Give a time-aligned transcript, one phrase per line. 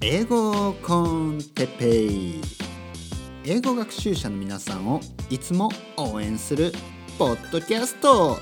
[0.00, 2.40] 英語コンテペイ。
[3.44, 6.72] 英語学習者の皆さんをいつも応援する
[7.18, 8.38] ポッドキャスト。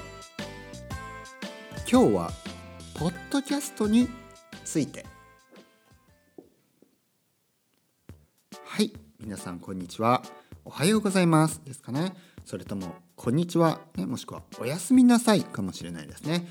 [1.90, 2.30] 今日は
[2.98, 4.08] ポッドキャストに
[4.64, 5.06] ついて。
[8.64, 10.22] はい皆さんこんにちは。
[10.64, 11.62] おはようございます。
[11.64, 12.14] ですかね。
[12.44, 16.46] それともこんにちは、ね、もしくはおやすみなさいかもしれないですね、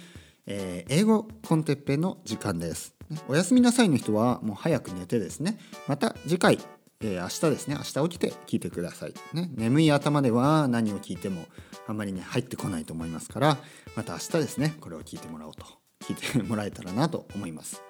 [0.48, 2.96] えー、英語コンテッペの時間です。
[3.28, 5.58] おやすみなさいの人はもう早く寝てですね。
[5.88, 6.60] また次回、
[7.02, 7.76] えー、明日ですね。
[7.76, 11.46] 明日起きて聞いてください、ね、眠い頭では何を聞いても
[11.88, 13.58] あんまりね入ってこないと思いますから
[13.96, 15.66] また明日ですねこれを聞いてもらおうと
[16.02, 17.82] 聞いてもらえたらなと思います、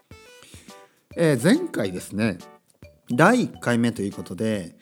[1.16, 2.38] えー、前回ですね
[3.12, 4.76] 第1回目ということで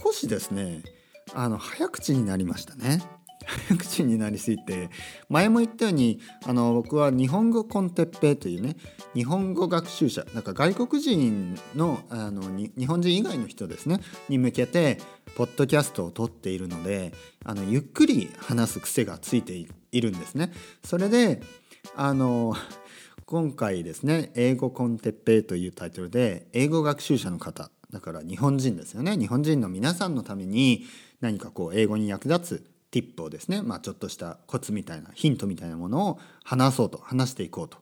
[0.00, 0.82] 少しですね
[1.34, 3.02] あの早口になりましたね。
[3.68, 4.90] 早 口になりすぎて
[5.28, 8.76] 前も言ったようにあの僕は日本語コンテッペイというね
[9.14, 14.98] 日本語学習者なんか外国人のあの日本人以外の人ですねに向けて
[15.36, 17.12] ポッドキャストを撮っているので
[17.44, 20.52] あのゆっくり話す癖がついているんですね。
[20.84, 21.42] それで
[21.96, 22.54] あの
[23.26, 30.84] 今回ですね「英語コンテッペイ」というタイトルで英語学習者の方だから日本人ですよね日本人の皆さんのために
[31.20, 37.78] 何かこう英語に役立つティップをですね、まあ、ちょっとしたコツみたいなヒントみたいなものを話そうと話していこうと。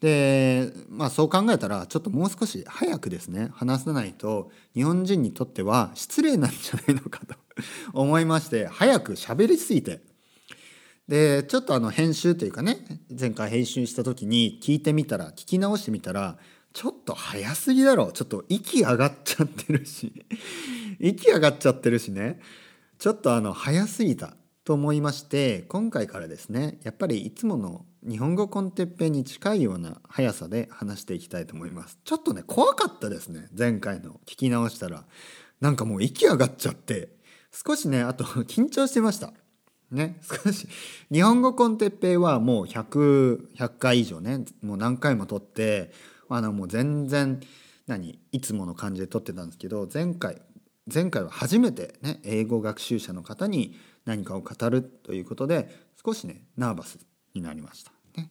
[0.00, 7.34] でまあそう考えたらちょっともう少し早くですね話さないと日本人にとっては失礼なんじゃないのかと
[7.92, 10.00] 思いまして早く喋りすぎて。
[11.08, 12.84] でちょっとあの編集というかね
[13.18, 16.36] 前回編集した時に聞いてみたら聞き直してみたら
[16.74, 20.12] ちょっと早すぎだろちょっと息上がっちゃってるし。
[21.00, 22.40] 息上がっちゃってるしね。
[22.98, 24.34] ちょっとあの早すぎた。
[24.68, 31.98] と思いまして今回からですねやっぱりいつもの日本語コンテッペに近いような速さで話していきたいと思います。
[32.04, 34.20] ちょっとね怖かったですね前回の。
[34.26, 35.06] 聞き直したら。
[35.62, 37.08] なんかもう息上がっちゃって。
[37.50, 39.32] 少しねあと緊張してました。
[39.90, 40.68] ね少し。
[41.10, 45.92] 日本語コンテッペイはもう100 100回以上ねもう何回も撮って
[46.28, 47.40] あのもう全然
[47.86, 50.42] 何いつもの感じで撮ってたんですけど前回
[50.92, 53.74] 前回は初めてね英語学習者の方に
[54.08, 55.68] 何かを語るということで
[56.02, 56.98] 少しねナーバス
[57.34, 57.92] になりました。
[58.16, 58.30] ね、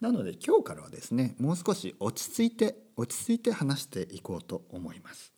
[0.00, 5.34] なので今日からはですねもう少し落ち着いて落ち着いて話していこうと思います。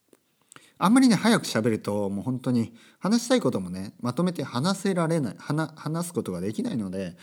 [0.78, 7.16] あんまりね早く喋るともう本当に話したいこともねまとめて話せられない話すことができないので、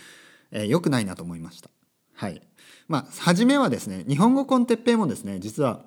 [0.51, 1.69] えー、良くないなと思いました。
[2.13, 2.41] はい。
[2.89, 5.85] まあ初めはですね日本語コンテッペイもですね実は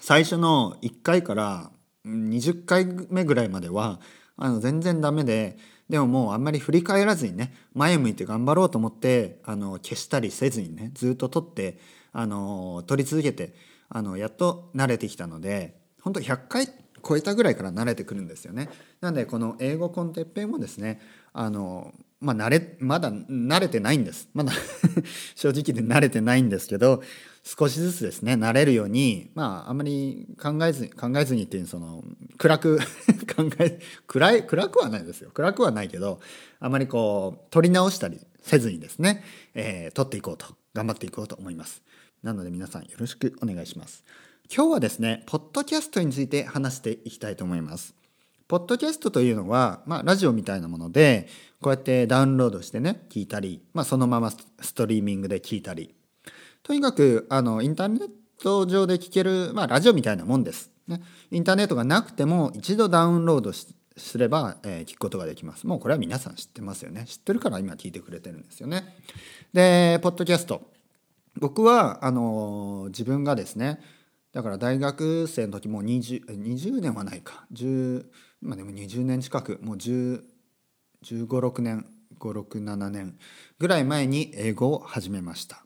[0.00, 1.70] 最初の1回から
[2.06, 4.00] 20回目ぐらいまでは
[4.36, 5.58] あの全然ダメで
[5.88, 11.78] でももうあんまり振り返らずにね前向いて頑張ろうと思ってあの消したりせずにねずっと撮って
[12.12, 13.54] あの撮り続けて
[13.88, 16.68] あのやっと慣れてきたので本当100回
[17.06, 18.68] 超えたぐらいから慣れてくるんですよね。
[19.00, 21.00] なのでこの英語コンテッペイもですね
[21.32, 24.52] あのまあ慣れまだ慣れてないんですまだ
[25.36, 27.02] 正直で慣れてないんですけど
[27.46, 32.02] 少しずつですね慣れるようにまああまり考えずに考えずにっていうその
[32.38, 32.78] 暗く
[33.36, 35.30] 考え暗い暗くはないですよ。
[35.32, 36.18] 暗くはないけど
[36.58, 39.22] あまりこう取り直したりせずにですね、
[39.54, 41.82] えー、取っていこうと頑張っていこうと思います。
[42.24, 44.04] なので皆さんよろしくお願いします。
[44.52, 47.94] 今日はですねポッドキャストについて話していきたいと思います。
[48.48, 51.28] ポッドキャストというのは、まあ、ラジオみたいなもので
[51.60, 55.94] こうやってダウンロードしてね聞いたり、まあ、そのままストリーミングで聞いたり
[56.66, 58.08] とにかくあのインターネッ
[58.42, 61.00] ト上で聞ける、まあ、ラジオみたいなもんです、ね。
[61.30, 63.72] インターネットがなくても一度ダウンロードす
[64.18, 65.64] れば、えー、聞くことができます。
[65.68, 67.04] もうこれは皆さん知ってますよね。
[67.06, 68.96] 知ってるから今聞いてくれてるんですよね。
[69.52, 70.76] で、ポッドキャスト。
[71.38, 73.80] 僕はあの自分がですね
[74.32, 78.06] だから大学生の時も 20, 20年はないか10
[78.40, 80.22] まあでも20年近くもう1
[81.04, 81.86] 5 6年
[82.18, 83.18] 567年
[83.58, 85.65] ぐらい前に英語を始めました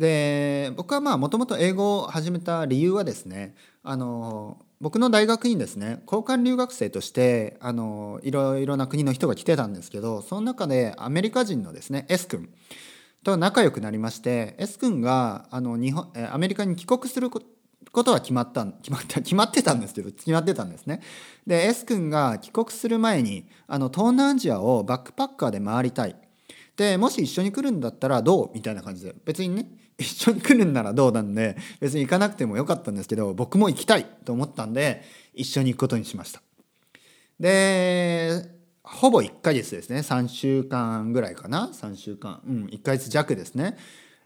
[0.00, 12.48] で僕はまあもともと英語を始めた理由はですねあの僕の大学にですね交換留学生としてあのいろいろな国の人が来てたんですけどその中でアメリカ人のですね S 君
[13.22, 17.42] と仲良くなりまして S 君があの日本アメリカに帰国するこ
[18.02, 21.02] とは決まった決まった 決まってたんですけど決まってたんですね。
[21.46, 26.16] で S 君が帰国する前にあの東南アジアをバックパッカーで回りたい。
[26.76, 28.50] でもし一緒に来るんだったらどう？
[28.54, 29.70] みたいな感じで別にね
[30.00, 35.02] 一緒に来るんならどうなんで別に行かなくてもよかったんですけど僕も行きたいと思ったんで
[35.34, 36.42] 一緒に行くことにしました
[37.38, 38.42] で
[38.82, 43.76] ほぼ1ヶ月ですね3週間ぐらいかな3週間うん1ヶ月弱ですね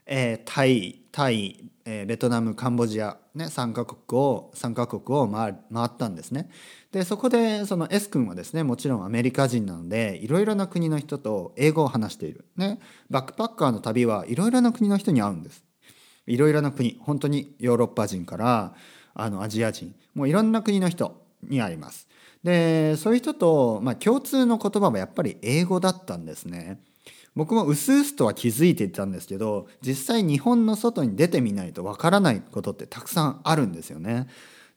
[0.07, 6.49] えー、タイタイ、えー、ベトナムカンボジア、ね、3カ国を3カ国を回回ったんですね。
[6.91, 12.45] でそこでその S 君はですねもちろんアメリカ人なのでいろいろな国の人と英語を話している。
[12.55, 12.79] ね、
[13.09, 15.64] バックパッカーの旅はいろいろな国の人に会うんです。
[16.27, 18.73] いろいろな国本当にヨーロッパ人から
[19.13, 22.07] あのアジア人もういろんな国の人に会います。
[22.43, 26.79] でそういう人と、まあ、共通の言葉はやっぱり英語だったんですね。
[27.35, 34.27] 僕もうすうすとは気づいていたんですけど実際日本の外に出てみないとわからないことってたくさんあるんですよね。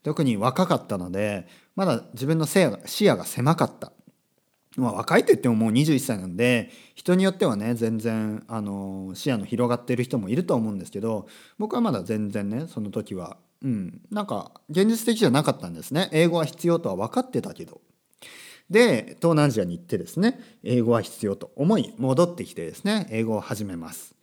[0.03, 1.47] 特に若かったので
[1.77, 2.61] まだ自分の視
[3.05, 3.93] 野が狭かった。
[4.79, 11.27] まあ、若いと言ってももう21歳なんで人によってはね全然あの視野の広がってる人もいると思うんですけど
[11.59, 16.09] 僕はまだ全然ねその時はうんなんか現実的じゃなかったんですね。
[16.13, 17.81] 英語は必要とは分かってたけど。
[18.71, 24.18] で東南アジアに行ってですね英語は必要と思い戻ってきてですね英語を始めます。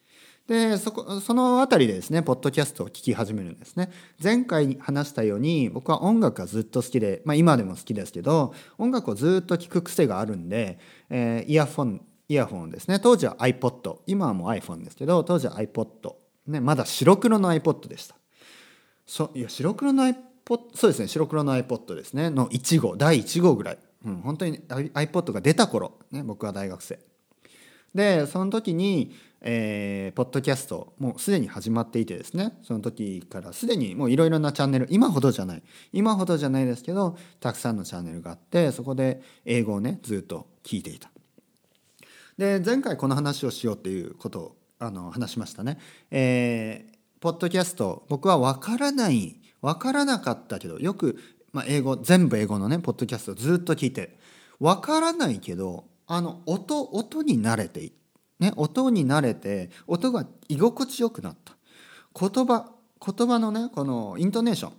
[0.48, 3.90] でそこその辺りでですねポッドキャストを聞き始めるんですね。
[4.22, 10.78] 前回話したように僕は音楽がずっと好きで、まあ、今でも好きですけど音楽をずっと聴く癖があるんで、
[11.10, 16.14] えー、イヤフォンイヤホンですね当時は iPod 今はもう iPhone ですけど当時は iPod、
[16.48, 18.16] ね、まだ白黒の iPod でした。
[19.08, 20.16] そいや白黒の iPod
[20.76, 23.78] そうですね白黒の iPod ですねの1号第1号ぐらい。
[24.06, 27.00] うん、本当に iPod が出た頃、ね、僕は大学生。
[27.96, 32.54] でその時に、えー、ポッドキャストもうすでに始まっていてですね。
[32.62, 35.64] その時からすでにもういろいろなチャンネル今ほどじゃない。
[35.94, 41.10] 今ほどじゃないですけどたくさんのチャンネルがあってそこで英語をねずっと聞いていた。
[42.38, 45.80] で前回この話をしようっていうことをあの話しましたね。
[46.12, 51.18] えー、ポッドキャスト僕は分からない分からなかったけどよく
[51.56, 54.18] まあ、英語全部英語のねポッドキャストをずっと聞いて
[54.60, 57.92] わからないけどあの音音に慣れて
[58.40, 61.56] ね音に慣れて音が居心地よくなった。
[62.18, 62.72] 言葉
[63.06, 64.74] 言葉のねこのイントネーション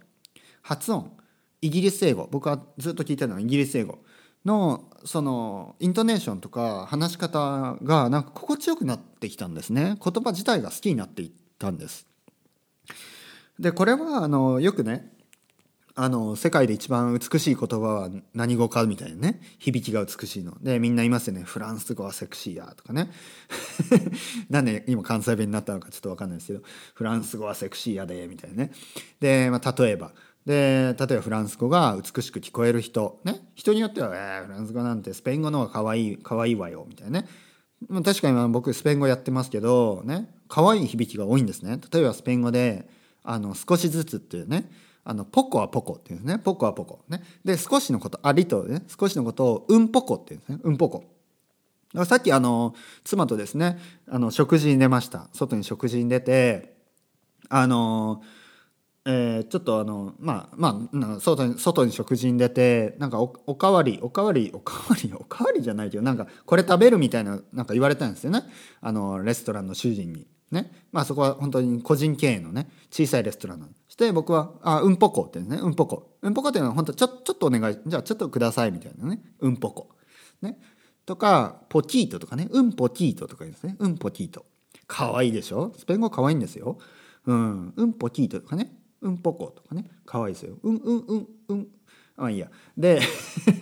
[0.63, 1.13] 発音
[1.61, 3.99] イギリス英語僕はずっと聞いてるのはイギリス英語
[4.45, 9.99] のそのイントネーションとか話し方がなんか心地よくなってきたんですね。
[10.03, 12.07] 言葉自体が好きになっていったんです。
[13.59, 15.13] でこれはあのよくね
[15.99, 19.41] あの世界で一番美しい言葉は何語かみたいなね。
[19.59, 20.55] 響きが美しいの。
[20.61, 21.43] でみんないますよね。
[21.43, 23.11] フランス語はセクシーやとかね。
[24.51, 26.61] なんで今関西弁になったのかちょっと分かんないですけど。
[26.95, 28.73] フランス語はセクシーやでみたいなね。
[29.21, 30.13] で、まあ、例えば。
[30.45, 33.19] で例えばフランス語が美しく聞こえる人。
[33.25, 33.49] ね。
[33.55, 37.29] 人によっては「えー、フランス語なんてスペイン語の方が可愛い可愛いわよ」みたいなね。
[38.05, 40.29] 確かに僕スペイン語やってますけどね。
[40.49, 41.81] 可愛い響きが多いんですね。
[41.91, 42.87] 例えばスペイン語で
[43.23, 44.71] あの少しずつっていうね。
[45.09, 46.43] あのポコはポコっていうんですね。
[46.43, 46.99] ポコはポコ。
[47.09, 47.23] ね。
[47.45, 50.59] で少しのことありとね少しのことをうんポコっていうんですね。
[50.65, 51.05] うんポコ
[52.05, 52.75] さっきあの
[53.05, 55.29] 妻とですねあの食事に出ました。
[55.33, 56.75] 外に食事に出て
[57.49, 58.21] あの
[59.09, 68.43] えー、ちょっとあのまあまあ外に外に食事に出てなんかおおかわりおかわりおかわりおかわりじゃないけどなんかこれ食べるみたいななんか言われたんですよね。
[68.81, 70.27] あのレストランの主人に。
[70.51, 70.73] ね。
[70.91, 79.89] まあそこは本当に個人経営のね小さいレストランなのして僕は「あうんぽこ」ってね「うんぽこ」「うんぽこ」っていうのは本当ちょちょっとお願いじゃあちょっとくださいみたいなね「うんぽこ」
[80.43, 80.59] ね。
[81.07, 84.45] とか「ポキート」とかね「うんポキート」とか言うんですね「うんポキート」
[84.87, 85.73] かわいいでしょ？
[85.77, 86.79] スペイン語かわいいんですよ
[87.27, 89.91] 「うん、うんポキート」とかね「うんぽこ」とかね。
[90.05, 91.69] かわいいですよ「うんうんうんうん」
[92.19, 92.51] あいいや。
[92.77, 93.01] で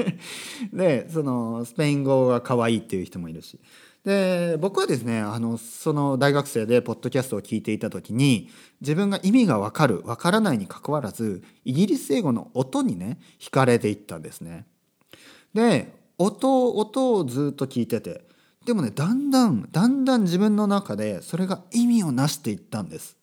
[0.73, 3.61] でそのスペイン語が可愛いっていう人もいるし。
[4.05, 8.51] で僕はですねあのその大学生でポッドキャストを聞いていた時に
[8.83, 14.67] 自分が意味が分かる分からないにかかわらずイギリス英語の音にね惹かれていったんですね。
[15.55, 18.23] で音音をずっと聞いてて
[18.67, 23.17] でもねだんだんだんだん自分の中でそれが意味をなしていったんです。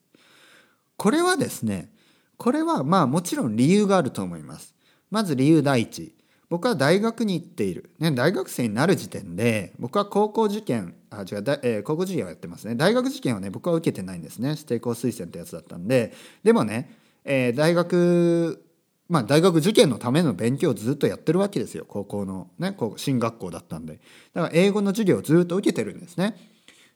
[0.98, 1.92] これはですね
[2.38, 4.74] これはまあもちろん理由があると思います。
[5.12, 6.16] まず理由第一
[6.52, 12.76] 僕は大学に行っている、ね、大学生になる時点で僕は高校受験あ違うだ、えー、高校受験をやってますね。
[12.76, 14.50] 大学受験はね僕は受けてないんですね。
[14.50, 16.12] 指定校推薦ってやつだったんで。
[16.44, 16.94] でもね、
[17.24, 18.66] えー、大学
[19.08, 21.86] まあ大学受験のための勉強をずっとやってるわけですよ。
[21.88, 24.02] 高校のね進学校だったんで。
[24.34, 26.36] だから英語の授業をずっと受けてるんですね。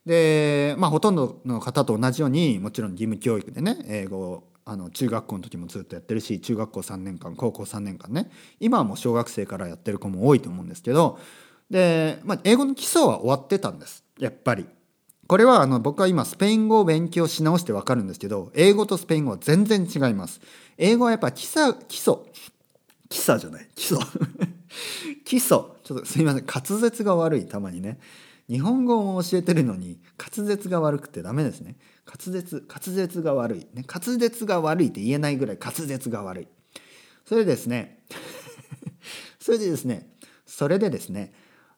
[0.06, 8.32] でまあほとんどの方と同じようにもちろん義務教育でね英語をあの中学校の時もずっとやってるし中学校3年間高校3年間ね。
[8.60, 11.20] 今はもう小学生からやってる子も多いと思うんですけど。
[11.70, 14.04] で、まあ、英語の基礎は終わってたんです。
[14.20, 14.66] やっぱり。
[15.28, 20.42] これはあの僕は今スペイン語を勉強し直して分かるんですけど英語とスペイン語は全然違います。
[20.78, 22.16] 英語はやっぱ基礎基礎。
[23.08, 23.70] 基礎じゃない。
[23.76, 24.00] 基礎。
[25.26, 25.58] 基礎。
[25.84, 26.46] ちょっとすいません。
[26.46, 28.00] 滑舌が悪いたまにね。
[28.48, 31.76] 日本語を教えてるのに滑舌が悪くてダメですね。
[32.06, 36.48] 滑舌滑舌が悪い、ね、滑舌が悪いって言えないぐらい滑舌が悪い。
[37.26, 38.04] それでですね
[39.40, 41.34] それでですねそれでですね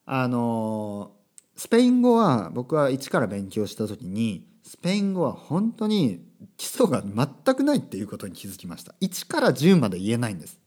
[0.06, 1.16] あの
[1.56, 6.26] スペイン語は僕は一から勉強した時にスペイン語は本当に
[6.58, 8.94] 基礎が全くないっていうことに気づきました。
[9.02, 10.60] 1から10まで言えないんです。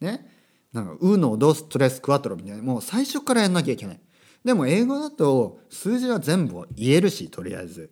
[0.00, 0.30] ね
[0.72, 2.62] なんか「ウノドストレスクワトロ」みたいな。
[2.62, 4.00] もう最初からやんなきゃいけない。
[4.44, 7.90] でも英語だと数字は全部言えるしとりあえず。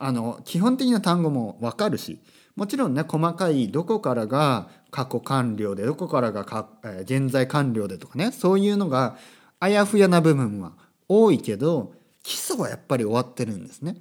[0.00, 2.18] あの基本的な単語も分かるし
[2.56, 9.16] もちろんね細かいどこからが過去完了でどこからがか、えー、現在完了でとかねそういうのが
[9.60, 10.72] あやふやな部分は
[11.08, 11.92] 多いけど
[12.22, 13.96] 基礎はやっぱり終わってるんですね。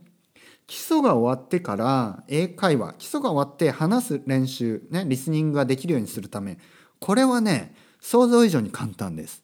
[0.67, 6.59] 基礎が終わってから英会話基礎が終わって話す練習ねリスニングができるようにするため
[6.99, 9.43] これはね想像以上に簡単です。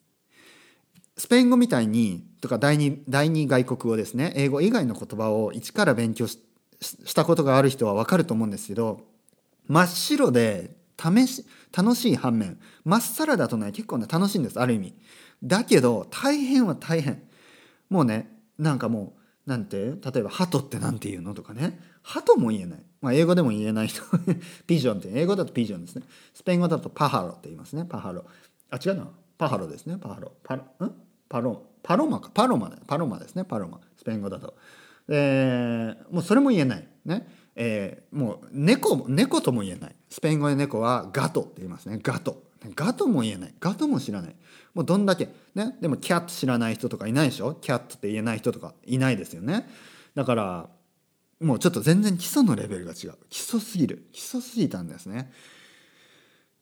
[1.26, 4.32] スペイン語みたいにとか第二第二外国語ですね。
[4.36, 6.38] 英語以外の言葉を一から勉強し
[7.16, 9.02] たことがある人は分かると思うんですけど
[9.68, 11.44] 真っ白で試し
[11.76, 14.94] 楽しい反面まっさらだとね結構ね楽しいんですある意味。
[15.44, 17.24] だけど大変は大変。
[17.90, 18.30] もうね
[18.60, 19.16] なんかも
[19.48, 21.80] うなんて例えば「鳩って何て言うの?」とかね。
[22.04, 24.04] 鳩も言えない、まあ、英語でも言えない人。
[24.68, 26.04] ピジョンって英語だとピジョンですね。
[26.36, 27.84] スペイン語だとパハロって言いますね。
[27.90, 28.24] パハロ。
[28.70, 29.08] あ違うな。
[29.40, 29.98] パハロですね。
[29.98, 30.32] パハロ。
[30.44, 30.62] パん？
[31.30, 34.56] パロパロマかパロマパロマですねパロマスペイン語だと、
[35.08, 36.88] えー、もうそれも言えない。
[37.06, 37.28] ね。
[37.56, 39.96] えー、もう猫猫とも言えない。
[40.10, 42.00] スペイン語で猫はガトって言いますね。
[42.02, 42.44] ガト。
[42.76, 43.54] ガトも言えない。
[43.60, 44.36] ガトも知らない。
[44.74, 45.30] もうどんだけ。
[45.54, 45.78] ね。
[45.80, 47.54] でもキャット知らない人とかいないでしょ？
[47.56, 49.68] キャットって言えない人とかいないですよね。
[50.16, 50.70] だから
[51.40, 53.14] もうちょっと全然基礎のレベルが違う。
[53.30, 54.08] 基礎すぎる。
[54.12, 55.32] 基礎すぎたんですね。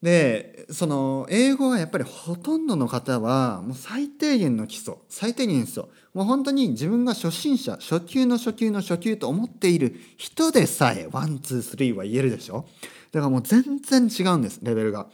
[0.04, 5.84] でその英語はやっぱりほとんどの方はもう最低限の基礎最低限の基礎。
[6.14, 12.66] もう本当に自分が初心者初級の初級の初級と思っている人でさえ one two three は言えるでしょ？
[13.14, 15.08] だからもう全然違うんですレベルが。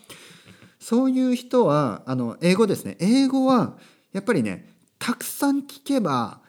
[0.79, 2.97] そういう人はあの英語ですね。
[2.99, 3.77] 英語は
[4.11, 4.67] やっぱりね
[4.97, 6.39] たくさん聞けば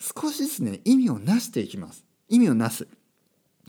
[0.00, 2.02] 少しずつね意味をなしていきます。
[2.30, 2.88] 意味をなす。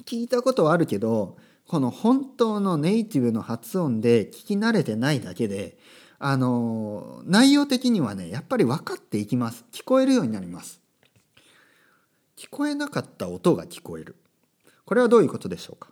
[0.05, 1.35] 聞いたことはあるけど
[1.68, 5.77] この本当のネイティブの発音で聞き慣れてないだけで
[6.20, 9.65] あの内容的にはねやっぱり分かっていきます。
[9.72, 10.82] 聞こえるようになります。
[12.38, 14.15] 聞こえなかった音が聞こえる。
[14.86, 15.89] これはどういうことでしょうか？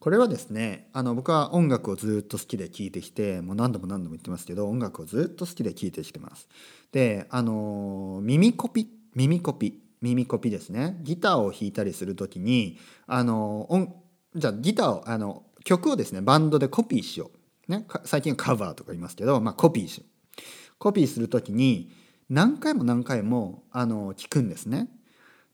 [0.00, 6.48] これはですねあの僕は音楽をずっと好きで聴いてきてもう何度も何度も言ってますけど音楽をずっと好きで聴いてきてます。
[6.92, 10.98] であの耳コピ耳コピ耳コピですね。
[11.02, 14.02] ギターを弾いたりする時にあの音
[14.38, 17.30] じゃあギターをあの曲をですねバンドでコピーしよ
[17.68, 20.42] う、ね、最近はカバーとか言いますけど、まあ、コピーしよう。
[20.78, 21.90] コピーする時に
[22.28, 24.88] 何回も何回もあの聞くんですね。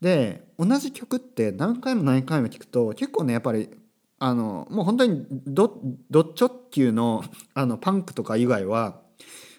[0.01, 3.71] で同じ曲って何回も何回も聞くと結構ねやっぱり
[4.19, 7.25] あのもう本当にドド直球の
[7.55, 9.01] あのパンクとか以外は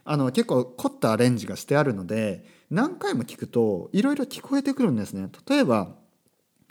[0.03, 5.29] あの結構凝ったアレンジがしてあるので何回も聞くといろいろ聞こえてくるんですね。
[5.49, 5.95] 例えば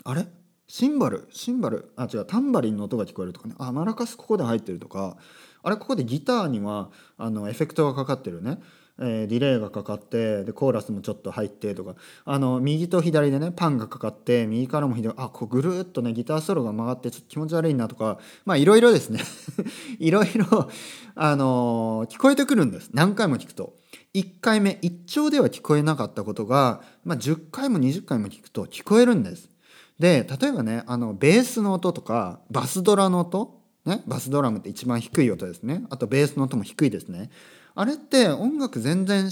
[0.05, 0.25] あれ？
[0.67, 3.55] シンバルシンバルあ違うタンバリンの音が聞こえるとかね。
[3.59, 5.17] あマラカスここで入ってるとか
[5.61, 8.59] あれここでギターにはあのエフェクトがかかってるね、
[8.99, 11.95] えー、ディレイがかかってでコーラスもちょっと入ってとか。
[12.25, 19.21] あの右と左でねパンがかかって右からも左あこうぐるっとねギターソロが曲がってちょっと気持ち悪いなとかまあいろいろですね。
[19.99, 20.69] いろいろ
[21.13, 22.89] あの聞こえてくるんです。
[22.91, 23.75] 何回も聞くと。
[24.15, 29.54] 1回目1丁では聞こえなかったことが、まあ、10回も20回も聞くと聞こえるんです。
[29.99, 35.83] で例えばねあのベースの音とかバスドラの音、ね、バスドラムって一番低い音ですね。
[35.89, 37.29] あとベースの音も低いですね。
[37.75, 39.29] あれって音楽全然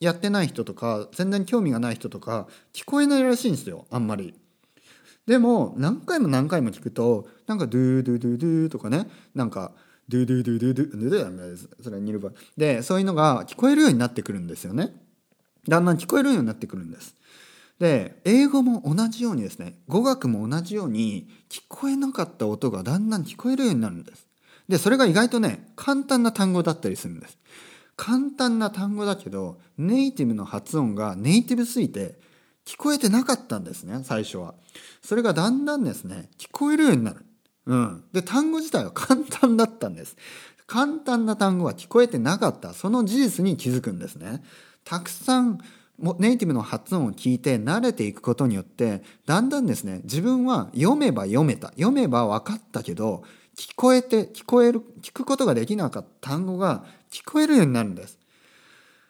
[0.00, 4.34] やってない人とか全然興味がない人とか聞こえないらしいんですよあんまり。
[5.26, 9.72] でも何回も何回も聞くとなんかドゥドゥドゥドゥとかねなんか
[10.08, 14.92] ドゥドゥドゥドゥドゥドゥドゥそれニルバでそういうのが聞こえるようになってくるんですよね。
[15.66, 17.14] だんだん聞こえるようになってくるんです。
[17.78, 24.26] で英語も同じようにですね語学も同じように聞こえなかった音がだんだん聞こえるようになるんです。
[24.68, 27.38] でそれが意外とね簡単な単語だったりするんです。
[27.96, 32.18] 簡単な単語だけどネイティブの発音がネイティブすぎて
[32.64, 34.54] 聞こえてなかったんですね最初は。
[35.02, 37.24] それがだんだんですね聞こえるようになる。
[37.66, 38.04] うん。
[38.12, 40.16] で単語自体は簡単だったんです。
[40.66, 42.72] 簡単な単語は聞こえてなかった。
[42.72, 44.42] その事実に気づくんですね。
[44.84, 45.58] たくさん
[45.98, 53.22] ネイティブの発音を聞いて慣れていくことによってだんだんですね自分は読めば読めた読めば分かったけど
[53.56, 58.18] 聞こえて聞こえる聞くことができなかった単語が聞こえるようになるんです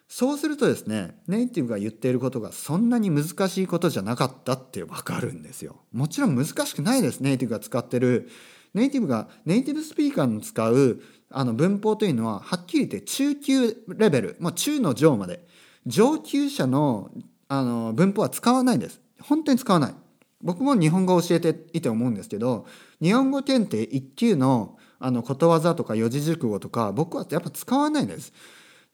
[0.08, 5.76] そうするとですねネイティブが言っていることがそんなに難しいことじゃなかったって分かるんですよ。
[5.92, 8.28] もちろん難しくないですネイティブが使ってる
[8.74, 11.00] ネイティブがネイティブスピーカーの使う
[11.30, 15.44] あの文法というのははっきり言って中級レベル、まあ、中の上まで
[15.86, 17.10] 上級者の
[17.48, 19.00] あの文法は使わないです。
[19.20, 19.94] 本当に使わない。
[20.42, 22.66] 僕も日本語を教えていて思うんですけど
[23.00, 28.32] 日本語検定1級のあのことわざとか四字熟語とか僕はやっぱ使わないです。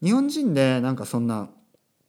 [0.03, 1.49] 日本人でなんかそんな、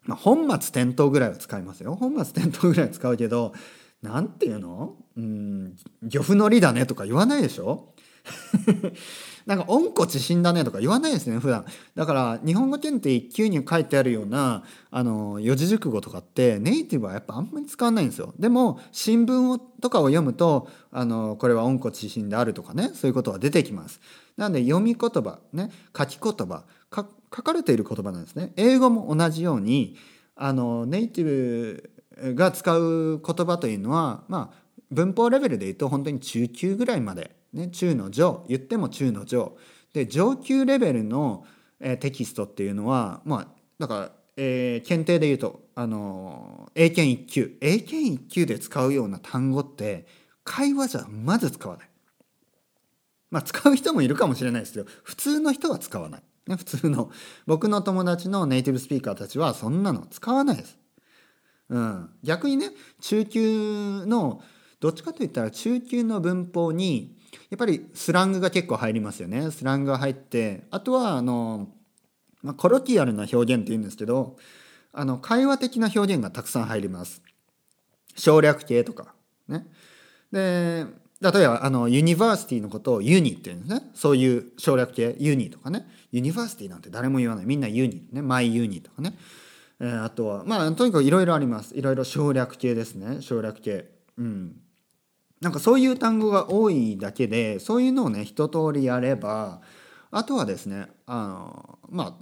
[0.03, 3.53] まあ、本末転倒ぐらいは使いますよ本末転倒ぐらいは使うけど
[4.01, 4.95] 何て言うの？
[5.17, 7.93] うん漁夫の利だねとか言わないでしょ？
[9.45, 11.65] なんか温故知新だねとか言わないですね普段。
[11.95, 18.33] だから日本語検定1級に書いてあるようなあの四字熟語とかってネイティブはやっぱあんまり使わないんですよ。
[18.37, 23.99] でも新聞をとかを読むとあのこれは温故知新であるとかねそういうことは出てきます。
[24.37, 26.63] なので読み言葉ね書き言葉
[26.93, 27.03] 書
[27.43, 28.53] かれている言葉なんですね。
[28.55, 29.95] 英語も同じように
[30.35, 31.91] あのネイティブ
[32.35, 34.61] が使う言葉というのは、まあ、
[34.91, 39.57] 文法レベルで言うと本当に中級ぐらいまで、ね、中の上言っても中の上
[39.93, 41.45] で上級レベルの、
[41.79, 50.05] えー、テキストっていうのはまあだから、えー、検定で言うとあの英検1級英検1級で使うような単語って
[50.43, 51.89] 会話じゃまず使わない。
[53.29, 56.23] まあ使う人もいるかもしれないですけど普通の人は使わない。
[56.47, 57.11] ね、普通の
[57.45, 60.77] 僕の友達のネイティブスピーカーたちはそんなの使わないです。
[61.69, 64.41] うん、逆にね中級の
[64.79, 67.15] どっちかといったら中級の文法に
[67.49, 69.51] やっぱりスラングが結構入りますよね。
[69.51, 71.69] スラングが入ってあとはあの、
[72.41, 74.37] まあ、 colloquial な表現っていうんですけど
[74.93, 77.21] あの会話的な表現がたくさん入ります。
[78.15, 79.13] 省略形とか
[79.47, 79.65] ね。
[80.31, 80.85] で
[81.21, 83.91] 例えばあの university のことを uni っていうんですね。
[83.93, 85.87] そういう省略形 uni とかね。
[86.11, 87.45] university なんて誰も言わない。
[87.45, 88.07] みんな uni。
[88.11, 88.21] ね。
[88.21, 89.13] my uni とかね、
[89.79, 91.75] え、あとはまあとにかくいろいろあります。
[91.75, 93.21] いろいろ省略形ですね。
[93.21, 93.85] 省略形。
[94.17, 94.60] うん。
[95.41, 99.61] なんかそういう単語が多いだけでそういうのをね一通りやれば
[100.11, 102.13] あとはですねあのまあ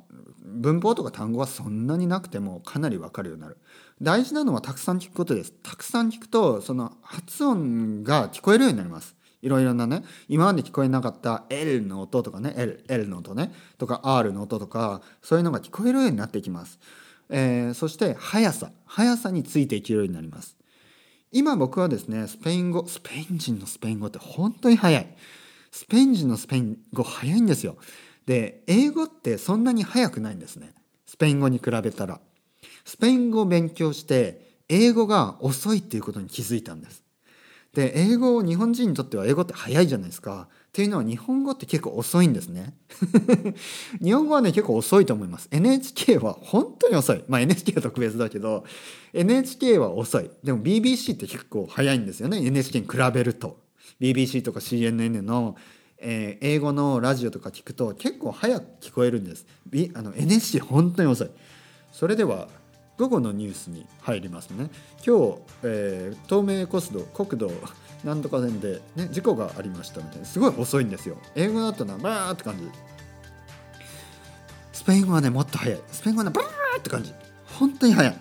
[0.42, 3.58] 文法とか単語はそんなになくてもかなりわかるようになる。
[4.02, 5.54] 大事なのはたくさん聞くことです。
[5.62, 9.16] たくさん聞くとその発音が聞こえるようになります。
[9.42, 16.78] いろいろなね今まで聞こえなかった L の音とかね L, L の音ねとか R の音とかそういうのが聞こえるようになってきます、
[17.30, 18.72] えー、そして速さ。
[18.86, 20.59] 速さについていけるようになります。
[21.32, 25.16] 今僕はですねスペイン語スペイン人のスペイン語って本当に早い。
[25.72, 27.78] スペイン人のスペイン語早いんですよ。
[28.26, 30.74] で英語ってそんなに早くないんですね。
[31.06, 32.20] スペイン語に比べたら。
[32.86, 37.04] スペイン語を勉強して英語が遅いっていうことに気づいたんです。
[37.74, 40.48] で英語を日本人にとっては英語って早いじゃないですか。
[40.70, 42.76] っていうのは日本語って結構遅いんですね。
[44.04, 45.48] 日本語はね結構遅いと思います。
[45.50, 47.24] NHK は本当に遅い。
[47.28, 48.64] まあ NHK は特別だけど
[49.14, 50.30] NHK は遅い。
[50.44, 52.46] でも BBC って結構早いんですよね。
[52.46, 53.58] NHK に比べると。
[54.00, 55.56] BBC とか CNN の、
[55.98, 59.46] えー、英語のラジオとか聞くと結構早く聞こえるんです、
[59.96, 61.30] あの NHK 本当に遅い。
[61.92, 62.48] それでは
[62.98, 64.70] 午後のニュースに入りますね。
[65.06, 67.52] 今日、えー、東名コスド国道
[68.04, 70.26] なんとか線で、ね、事故がありましたみたいな。
[70.26, 71.18] すごい遅いんですよ。
[71.36, 72.70] 英語だとなバーって感じ。
[74.72, 75.80] スペイン語はねもっと早い。
[75.92, 77.14] スペイン語はねバーって感じ。
[77.58, 78.18] 本当に早い。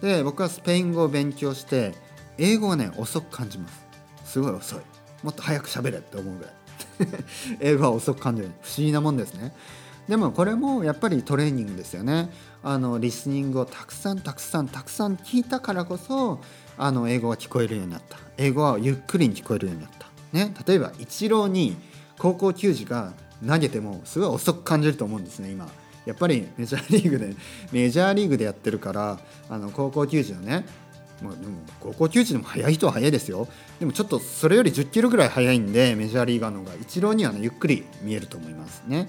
[0.00, 1.94] で僕はスペイン語を勉強して
[2.38, 3.84] 英語はね遅く感じます。
[4.24, 4.80] すごい遅い。
[5.24, 6.52] もっと早く喋れって思うぐらい。
[7.60, 8.50] 英語は遅く感じる。
[8.62, 9.52] 不思議なもんですね。
[10.08, 12.30] でもこれもやっぱりトレーニングですよね。
[12.62, 16.40] あのリスニングをたくさんたくさんたくさん聞いたからこそ
[16.78, 18.16] あの英語が聞こえるようになった。
[18.38, 21.76] 英語はゆっくりに聞こえるようになった、ね、例えばイチローに
[22.18, 23.12] 高校球児が
[23.46, 25.68] 投げてもすごい遅く感じると思うんですね今。
[26.06, 27.34] やっぱりメジャーリーグで
[27.70, 29.18] メジャーリーグでやってるから
[29.50, 30.64] あの高校球児のね
[31.20, 33.48] もうでも高校球児でも速い人は速いですよ。
[33.80, 39.08] でもちょっとそれより10キロぐらい速いんでメジャーリーガーの方がイチローにはねゆっくり見えると思いますね。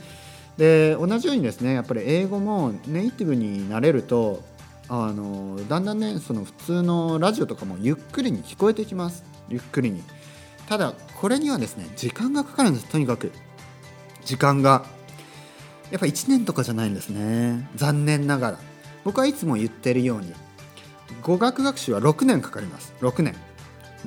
[0.58, 4.44] で同じようにですねやっぱり英語もネイティブになれると
[4.90, 9.24] あのだんだんねその普通のラジオとかもゆっくりに聞こえてきます。
[9.48, 10.04] ゆっくりに。
[10.68, 12.88] ただこれにはですね時間がかかるんです。
[12.88, 13.32] とにかく。
[14.26, 14.86] 時間が。
[15.92, 17.70] やっぱ1年とかじゃないんですね。
[17.76, 18.60] 残念ながら。
[19.04, 20.34] 僕はいつも言ってるように
[21.24, 22.94] 語学学習は6年かかります。
[23.02, 23.36] 6年。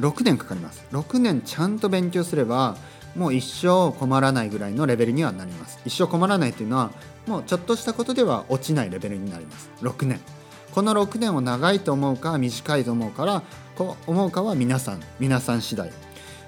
[0.00, 0.84] 6年かかります。
[0.92, 2.76] 6年ちゃんと勉強すれば
[3.14, 5.78] もう一生困らないぐらいのレベルにはなります。
[5.84, 6.90] 一生困らないというのは
[7.26, 9.70] もうちょっとしたことでは落ちないレベルになります。
[9.80, 10.20] 6年。
[10.74, 13.42] この6年を長いと思うか短いと思うから
[13.76, 15.90] こう思うかは皆さん皆さん次第。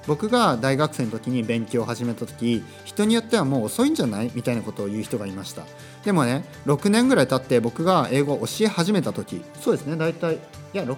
[0.07, 4.31] 僕が大学生の時に勉強を始めた時人によってはもう遅いんじゃない？
[4.35, 5.63] みたいなことを言う人がいました。
[6.05, 10.39] でもね6年ぐらい経って僕が英語を教え始めた時そうですね大体い
[10.75, 10.97] や6年？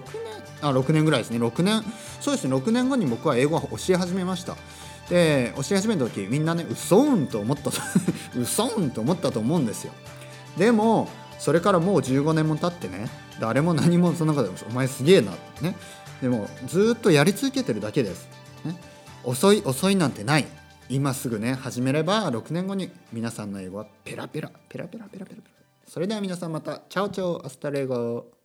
[0.61, 1.37] あ6年ぐらいですね。
[1.39, 1.83] 6年？
[2.19, 4.55] そうですね6年後に僕は英語を教え始めました。
[5.09, 7.77] で教え始めた時みんなねうそーんと思ったと
[8.37, 9.93] うそーんと思ったと思うんですよ。
[10.57, 11.07] でも
[11.39, 15.75] それからもう15年も経ってね誰も何もその中でお前すげえなってね。
[16.21, 18.27] でもずっとやり続けてるだけです、
[18.65, 18.75] ね、
[19.23, 20.45] 遅い遅いなんてない。
[20.89, 25.57] 今すぐね始めれば6年後に皆さんの英語はペラペラペラペラペラペラペラ。
[25.87, 26.81] それでは皆さんまた。
[26.89, 28.36] chao chao hasta luego。